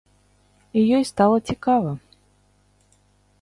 І 0.79 0.85
ёй 0.99 1.03
стала 1.11 1.37
цікава. 1.51 1.91